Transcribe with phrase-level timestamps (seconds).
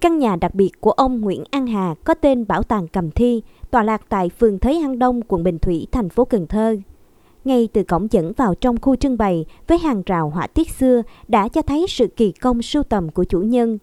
[0.00, 3.42] Căn nhà đặc biệt của ông Nguyễn An Hà có tên Bảo tàng Cầm Thi,
[3.70, 6.76] tọa lạc tại phường Thới Hăng Đông, quận Bình Thủy, thành phố Cần Thơ.
[7.44, 11.02] Ngay từ cổng dẫn vào trong khu trưng bày với hàng rào họa tiết xưa
[11.28, 13.78] đã cho thấy sự kỳ công sưu tầm của chủ nhân.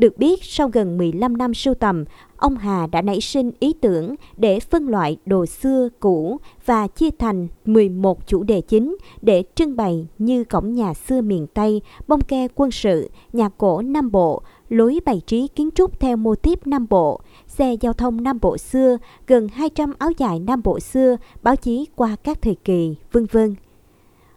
[0.00, 2.04] Được biết, sau gần 15 năm sưu tầm,
[2.36, 7.10] ông Hà đã nảy sinh ý tưởng để phân loại đồ xưa cũ và chia
[7.18, 12.20] thành 11 chủ đề chính để trưng bày như cổng nhà xưa miền Tây, bông
[12.20, 16.66] ke quân sự, nhà cổ Nam Bộ, lối bày trí kiến trúc theo mô típ
[16.66, 21.16] Nam Bộ, xe giao thông Nam Bộ xưa, gần 200 áo dài Nam Bộ xưa,
[21.42, 23.54] báo chí qua các thời kỳ, vân vân.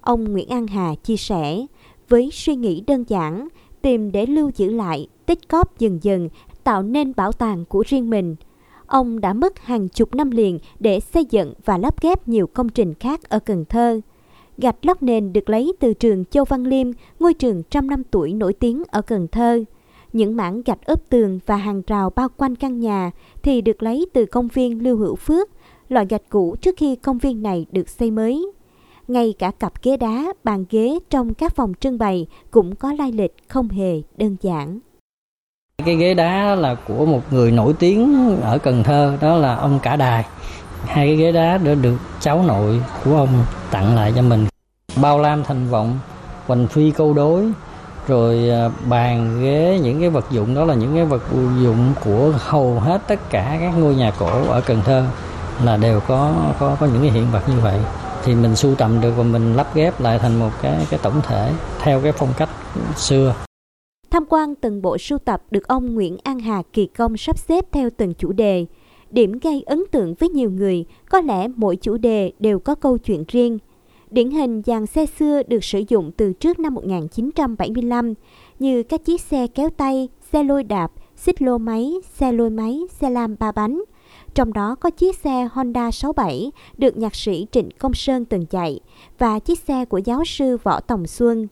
[0.00, 1.66] Ông Nguyễn An Hà chia sẻ,
[2.08, 3.48] với suy nghĩ đơn giản,
[3.88, 6.28] tìm để lưu giữ lại, tích cóp dần dần,
[6.64, 8.36] tạo nên bảo tàng của riêng mình.
[8.86, 12.68] Ông đã mất hàng chục năm liền để xây dựng và lắp ghép nhiều công
[12.68, 14.00] trình khác ở Cần Thơ.
[14.58, 16.86] Gạch lót nền được lấy từ trường Châu Văn Liêm,
[17.20, 19.64] ngôi trường trăm năm tuổi nổi tiếng ở Cần Thơ.
[20.12, 23.10] Những mảng gạch ốp tường và hàng rào bao quanh căn nhà
[23.42, 25.50] thì được lấy từ công viên Lưu Hữu Phước,
[25.88, 28.46] loại gạch cũ trước khi công viên này được xây mới.
[29.08, 33.12] Ngay cả cặp ghế đá, bàn ghế trong các phòng trưng bày cũng có lai
[33.12, 34.78] lịch không hề đơn giản.
[35.84, 39.78] Cái ghế đá là của một người nổi tiếng ở Cần Thơ, đó là ông
[39.82, 40.24] Cả Đài.
[40.84, 43.28] Hai cái ghế đá đã được cháu nội của ông
[43.70, 44.46] tặng lại cho mình.
[45.02, 45.98] Bao lam thành vọng,
[46.46, 47.44] hoành phi câu đối,
[48.08, 51.22] rồi à, bàn ghế những cái vật dụng đó là những cái vật
[51.62, 55.04] dụng của hầu hết tất cả các ngôi nhà cổ ở Cần Thơ
[55.64, 57.80] là đều có có có những cái hiện vật như vậy
[58.24, 61.20] thì mình sưu tầm được và mình lắp ghép lại thành một cái cái tổng
[61.22, 62.48] thể theo cái phong cách
[62.96, 63.34] xưa.
[64.10, 67.64] Tham quan từng bộ sưu tập được ông Nguyễn An Hà kỳ công sắp xếp
[67.72, 68.66] theo từng chủ đề.
[69.10, 72.98] Điểm gây ấn tượng với nhiều người, có lẽ mỗi chủ đề đều có câu
[72.98, 73.58] chuyện riêng.
[74.10, 78.14] Điển hình dàn xe xưa được sử dụng từ trước năm 1975
[78.58, 82.80] như các chiếc xe kéo tay, xe lôi đạp, xích lô máy, xe lôi máy,
[83.00, 83.82] xe lam ba bánh.
[84.38, 88.80] Trong đó có chiếc xe Honda 67 được nhạc sĩ Trịnh Công Sơn từng chạy
[89.18, 91.46] và chiếc xe của giáo sư Võ Tòng Xuân.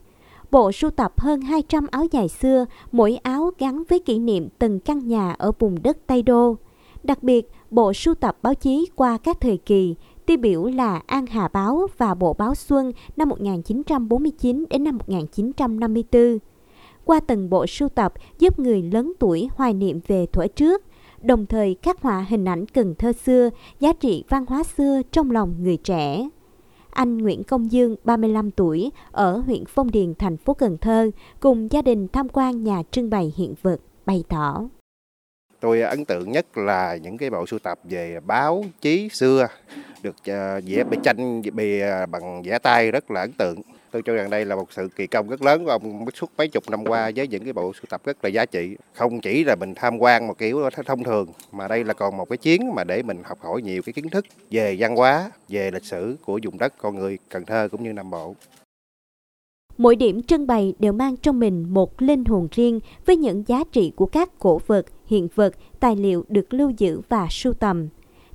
[0.51, 4.81] Bộ sưu tập hơn 200 áo dài xưa, mỗi áo gắn với kỷ niệm từng
[4.81, 6.57] căn nhà ở vùng đất Tây Đô.
[7.03, 9.95] Đặc biệt, bộ sưu tập báo chí qua các thời kỳ,
[10.27, 16.39] tiêu biểu là An Hà Báo và Bộ Báo Xuân năm 1949 đến năm 1954.
[17.05, 20.83] Qua từng bộ sưu tập giúp người lớn tuổi hoài niệm về thuở trước,
[21.23, 23.51] đồng thời khắc họa hình ảnh Cần Thơ xưa,
[23.81, 26.29] giá trị văn hóa xưa trong lòng người trẻ.
[26.91, 31.11] Anh Nguyễn Công Dương, 35 tuổi, ở huyện Phong Điền, thành phố Cần Thơ,
[31.41, 34.65] cùng gia đình tham quan nhà trưng bày hiện vật, bày tỏ.
[35.61, 39.47] Tôi ấn tượng nhất là những cái bộ sưu tập về báo chí xưa
[40.03, 43.63] được ờ, vẽ bề tranh bề bằng vẽ tay rất là ấn tượng.
[43.97, 46.49] Tôi cho rằng đây là một sự kỳ công rất lớn của ông suốt mấy
[46.49, 48.77] chục năm qua với những cái bộ sưu tập rất là giá trị.
[48.95, 52.29] Không chỉ là mình tham quan một kiểu thông thường mà đây là còn một
[52.29, 55.71] cái chuyến mà để mình học hỏi nhiều cái kiến thức về văn hóa, về
[55.71, 58.35] lịch sử của vùng đất con người Cần Thơ cũng như Nam Bộ.
[59.79, 63.65] Mỗi điểm trưng bày đều mang trong mình một linh hồn riêng với những giá
[63.73, 67.89] trị của các cổ vật, hiện vật, tài liệu được lưu giữ và sưu tầm.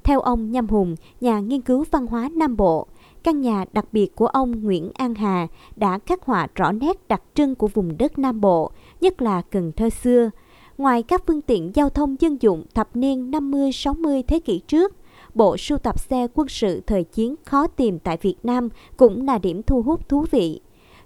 [0.04, 2.88] Theo ông Nhâm Hùng, nhà nghiên cứu văn hóa Nam Bộ,
[3.24, 7.22] căn nhà đặc biệt của ông Nguyễn An Hà đã khắc họa rõ nét đặc
[7.34, 8.72] trưng của vùng đất Nam Bộ,
[9.02, 10.30] nhất là Cần Thơ xưa.
[10.78, 14.96] Ngoài các phương tiện giao thông dân dụng thập niên 50-60 thế kỷ trước,
[15.34, 19.38] bộ sưu tập xe quân sự thời chiến khó tìm tại Việt Nam cũng là
[19.38, 20.62] điểm thu hút thú vị.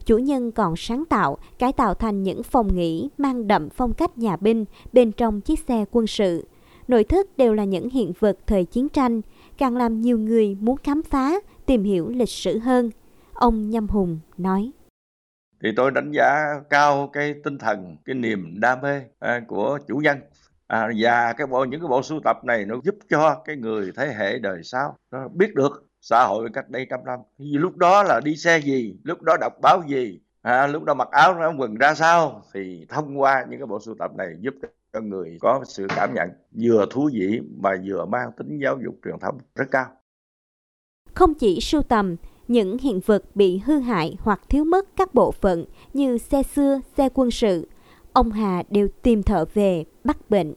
[0.05, 4.17] Chủ nhân còn sáng tạo, cải tạo thành những phòng nghỉ mang đậm phong cách
[4.17, 6.45] nhà binh bên trong chiếc xe quân sự.
[6.87, 9.21] Nội thất đều là những hiện vật thời chiến tranh,
[9.57, 12.89] càng làm nhiều người muốn khám phá, tìm hiểu lịch sử hơn.
[13.33, 14.71] Ông Nhâm Hùng nói.
[15.63, 19.97] Thì tôi đánh giá cao cái tinh thần, cái niềm đam mê à, của chủ
[19.97, 20.17] nhân
[20.67, 23.91] à, và cái bộ những cái bộ sưu tập này nó giúp cho cái người
[23.95, 27.77] thế hệ đời sau nó biết được xã hội cách đây trăm năm vì lúc
[27.77, 31.33] đó là đi xe gì lúc đó đọc báo gì à, lúc đó mặc áo
[31.33, 34.53] áo quần ra sao thì thông qua những cái bộ sưu tập này giúp
[34.93, 36.29] cho người có sự cảm nhận
[36.61, 39.85] vừa thú vị mà vừa mang tính giáo dục truyền thống rất cao
[41.15, 42.15] không chỉ sưu tầm,
[42.47, 46.79] những hiện vật bị hư hại hoặc thiếu mất các bộ phận như xe xưa,
[46.97, 47.67] xe quân sự,
[48.13, 50.53] ông Hà đều tìm thợ về bắt bệnh,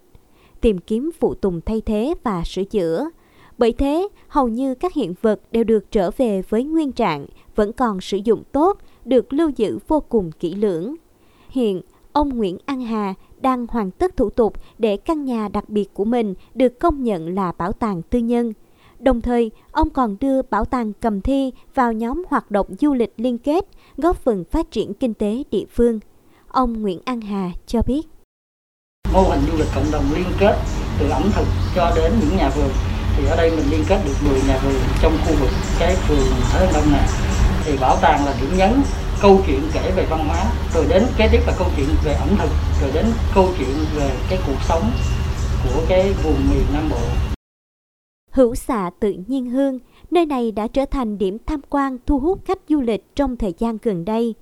[0.61, 3.11] tìm kiếm phụ tùng thay thế và sửa chữa.
[3.59, 7.73] Bởi thế, hầu như các hiện vật đều được trở về với nguyên trạng, vẫn
[7.73, 10.95] còn sử dụng tốt, được lưu giữ vô cùng kỹ lưỡng.
[11.49, 11.83] Hiện,
[12.13, 16.05] ông Nguyễn An Hà đang hoàn tất thủ tục để căn nhà đặc biệt của
[16.05, 18.53] mình được công nhận là bảo tàng tư nhân–
[19.01, 23.13] Đồng thời, ông còn đưa Bảo tàng Cầm Thi vào nhóm hoạt động du lịch
[23.17, 23.65] liên kết,
[23.97, 26.01] góp phần phát triển kinh tế địa phương.
[26.49, 28.03] Ông Nguyễn An Hà cho biết.
[29.13, 30.57] mô hình du lịch cộng đồng liên kết
[30.99, 32.71] từ ẩm thực cho đến những nhà vườn
[33.17, 36.27] thì ở đây mình liên kết được 10 nhà vườn trong khu vực cái phường
[36.53, 37.09] Thới Đông này
[37.65, 38.83] thì bảo tàng là điểm nhấn
[39.21, 42.29] câu chuyện kể về văn hóa rồi đến kế tiếp là câu chuyện về ẩm
[42.39, 42.51] thực
[42.83, 44.91] rồi đến câu chuyện về cái cuộc sống
[45.65, 47.35] của cái vùng miền Nam Bộ
[48.39, 49.79] Hữu xạ tự nhiên hương,
[50.11, 53.55] nơi này đã trở thành điểm tham quan thu hút khách du lịch trong thời
[53.59, 54.35] gian gần đây.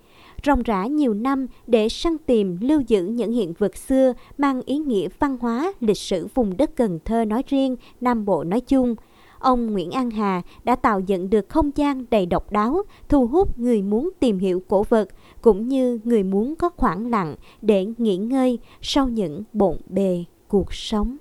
[0.46, 4.78] rong rã nhiều năm để săn tìm lưu giữ những hiện vật xưa mang ý
[4.78, 8.94] nghĩa văn hóa, lịch sử vùng đất Cần Thơ nói riêng, Nam Bộ nói chung.
[9.38, 13.58] Ông Nguyễn An Hà đã tạo dựng được không gian đầy độc đáo, thu hút
[13.58, 15.08] người muốn tìm hiểu cổ vật,
[15.40, 20.75] cũng như người muốn có khoảng lặng để nghỉ ngơi sau những bộn bề cuộc
[20.75, 21.16] sống.